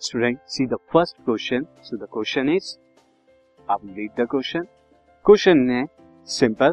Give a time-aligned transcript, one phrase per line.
[0.00, 2.66] Student see the first question so the question is
[3.68, 4.62] आप read the question
[5.26, 5.84] question है
[6.28, 6.72] simple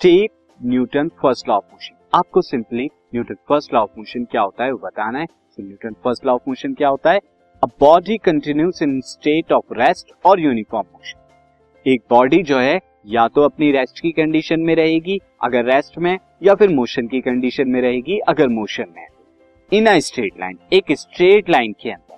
[0.00, 4.64] type Newton first law of motion आपको simply Newton first law of motion क्या होता
[4.64, 5.26] है वो बताना है।
[5.58, 7.20] Newton first law of motion क्या होता है?
[7.62, 13.26] A body continues in state of rest और यूनिफॉर्म मोशन एक बॉडी जो है, या
[13.28, 17.68] तो अपनी रेस्ट की कंडीशन में रहेगी, अगर रेस्ट में, या फिर मोशन की कंडीशन
[17.68, 19.06] में रहेगी, अगर मोशन में
[19.72, 22.09] इन अ स्ट्रेट लाइन एक स्ट्रेट लाइन के अंदर।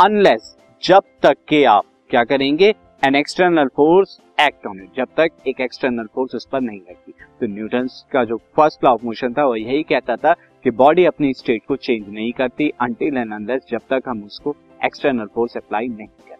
[0.00, 2.68] अनलेस जब तक के आप क्या करेंगे?
[3.04, 7.12] An external force act on it जब तक एक एक्सटर्नल फोर्स उस पर नहीं लगती।
[7.40, 10.32] तो न्यूटन का जो फ़र्स्ट लॉ ऑफ़ मोशन था, वो यही कहता था
[10.64, 14.56] कि बॉडी अपनी स्टेट को चेंज नहीं करती अनटिल एंड अनलेस जब तक हम उसको
[14.84, 16.39] एक्सटर्नल फोर्स अप्लाई नहीं करते।